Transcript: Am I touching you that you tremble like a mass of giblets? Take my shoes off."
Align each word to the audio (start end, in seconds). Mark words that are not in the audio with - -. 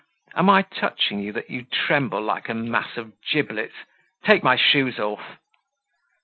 Am 0.33 0.49
I 0.49 0.63
touching 0.63 1.19
you 1.19 1.31
that 1.33 1.51
you 1.51 1.61
tremble 1.65 2.21
like 2.23 2.49
a 2.49 2.55
mass 2.55 2.97
of 2.97 3.11
giblets? 3.21 3.75
Take 4.25 4.41
my 4.43 4.55
shoes 4.55 4.97
off." 4.97 5.37